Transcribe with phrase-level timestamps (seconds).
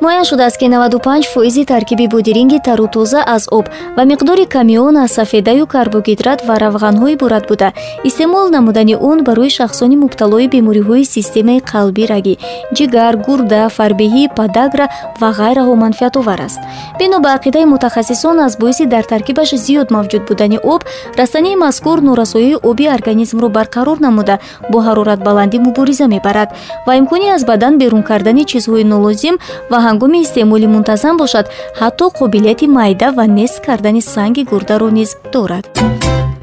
[0.00, 3.66] муайян шудааст ки 95 фоизи таркиби бодиринги тару тоза аз об
[3.96, 7.72] ва миқдори ками он аз сафедаю карбогидрат ва равғанҳо иборат буда.
[8.04, 12.34] Истеъмол намудани он барои шахсони мубталои бемориҳои системаи қалбӣ рагӣ
[12.76, 14.86] ҷигар гурда фарбеҳӣ подагра
[15.20, 16.60] ва ғайраҳо манфиатовар аст.
[16.98, 20.82] Бино ба ақидаи мутахассисон аз боиси дар таркибаш зиёд мавҷуд будани об
[21.18, 24.38] растании мазкур норасоии оби организмро барқарор намуда
[24.70, 26.48] бо ҳароратбаландӣ мубориза мебарад
[26.86, 29.36] ва имкони аз бадан берун кардани чизҳои нолозим
[29.70, 31.46] ва ҳангоми истеъмоли мунтазам бошад
[31.80, 35.64] ҳатто қобилияти майда ва нест кардани санги гурдаро низ дорад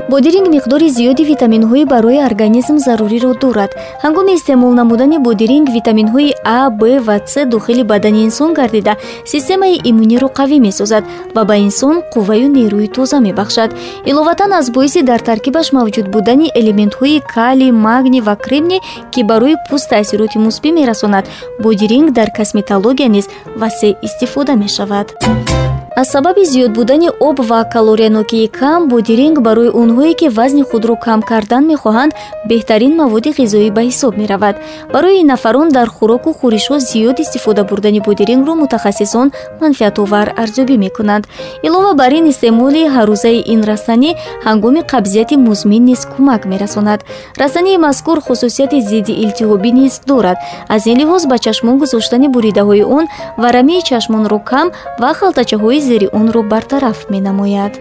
[0.09, 3.71] бодиринг миқдори зиёди витаминҳои барои организм заруриро дорад.
[4.03, 8.93] Ҳангоми истеъмол намудани бодиринг витаминҳои а б ва с дохили бадани инсон гардида.
[9.25, 11.03] Системаи иммуниро қавӣ месозад
[11.35, 13.69] ва ба инсон қувваю нерӯи тоза мебахшад.
[14.05, 19.89] Иловатан аз боиси дар таркибаш мавҷуд будани элементҳои калий магний ва кремний ки барои пӯст
[19.89, 21.25] таъсироти мусбӣ мерасонад.
[21.63, 23.25] Бодиринг дар косметология низ
[23.61, 25.07] васеъ истифода мешавад
[25.95, 31.21] аз сабаби зиёд будани об ва калориянокии кам бодиринг барои онҳое ки вазни худро кам
[31.21, 32.11] кардан мехоҳанд
[32.49, 34.55] беҳтарин маводи ғизоӣ ба ҳисоб меравад.
[34.93, 39.27] Барои ин нафарон дар хӯроку хӯришҳо зиёд истифода бурдани бодирингро мутахассисон
[39.61, 41.23] манфиатовар арзёбӣ мекунанд
[41.63, 44.11] илова бар ин истеъмоли ҳаррӯзаи ин растанӣ
[44.47, 46.99] ҳангоми қабзияти музмин низ кӯмак мерасонад.
[47.41, 50.37] Растании мазкур хусусияти зидди илтиҳобӣ низ дорад.
[50.67, 53.05] Аз ин лиҳоз ба чашмон гузоштани буридаҳои он
[53.43, 54.67] варамии чашмонро кам
[55.01, 57.73] ва халтачаҳои зери онро бартараф менамояд.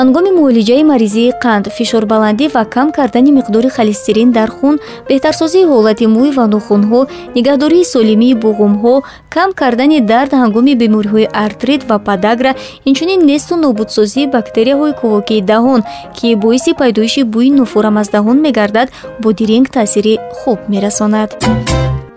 [0.00, 4.74] Ҳангоми муолиҷаи маризии қанд фишорбаландӣ ва кам кардани миқдори холестерин дар хун
[5.08, 7.00] беҳтарсозии ҳолати мӯй ва нохунҳо
[7.36, 8.94] нигаҳдории солимии буғумҳо
[9.34, 12.52] кам кардани дард ҳангоми бемориҳои артрит ва подагра
[12.88, 15.80] инчунин несту нобудсозии бактерияҳои кӯвокии даҳон
[16.16, 18.88] ки боиси пайдоиши бӯи нофурам аз даҳон мегардад
[19.22, 21.30] бодиринг таъсири хуб мерасонад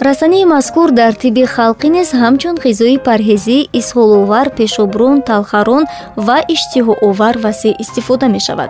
[0.01, 5.83] растании мазкур дар тибби халқӣ низ ҳамчун ғизои парҳезӣ исҳоловар пешоброн талхарон
[6.27, 8.69] ва иштиҳоовар васеъ истифода мешавад.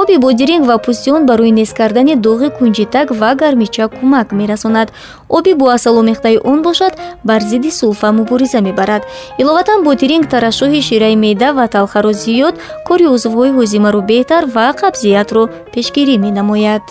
[0.00, 4.88] Оби бодиринг ва пӯстиён барои нест кардани доғи кунҷитак ва гармича кӯмак мерасонад.
[5.28, 6.92] Оби бо асаломехтаи он бошад
[7.24, 9.02] бар зидди сулфа мубориза мебарад.
[9.40, 12.54] Иловатан бодиринг тарашшӯҳи шираи меъда ва талхаро зиёд
[12.88, 15.42] кори узвҳои ҳозимаро беҳтар ва қабзиятро
[15.74, 16.84] пешгирӣ менамояд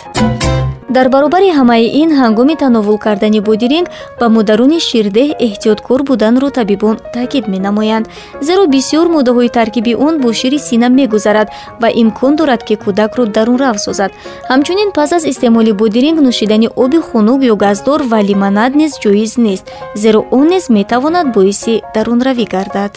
[0.96, 3.88] дар баробари ҳамаи ин ҳангоми тановул кардани бодиринг
[4.20, 8.06] ба модаруни ширдеҳ эҳтиёткор буданро табибон таъкид менамоянд.
[8.46, 11.48] Зеро бисёр моддаҳои таркиби он бо шири сина мегузарад
[11.82, 14.10] ва имкон дорад ки кӯдакро дарунрав созад.
[14.50, 19.64] Ҳамчунин пас аз истеъмоли бодиринг нӯшидани оби хунук ё газдор ва лимонад низ ҷоиз нест
[20.02, 22.92] зеро он низ метавонад боиси дарунравӣ гардад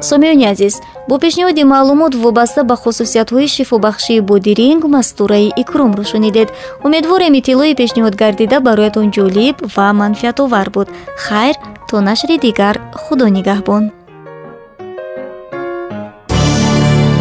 [0.00, 0.74] сомиёни азиз
[1.08, 6.48] бо пешниҳоди маълумот вобаста ба хусусиятҳои шифобахшии бодиринг мастураи икромро шунидед
[6.84, 10.88] умедворем иттилои пешниҳод гардида бароятон ҷолиб ва манфиатовар буд.
[11.24, 11.56] Хайр
[11.88, 13.84] то нашри дигар худо нигаҳбон.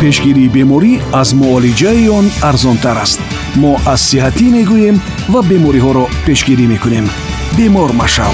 [0.02, 3.20] Пешгирии беморӣ аз муолиҷаи он арзонтар аст.
[3.62, 4.98] Мо аз сиҳатӣ мегӯем
[5.34, 7.06] ва бемориҳоро пешгирӣ мекунем.
[7.58, 8.34] Бемор машав